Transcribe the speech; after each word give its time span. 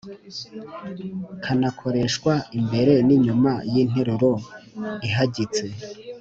kanakoreshwa 1.43 2.33
imbere 2.59 2.93
n‟inyuma 3.07 3.51
y‟interuro 3.73 4.31
ihagitse. 5.07 5.63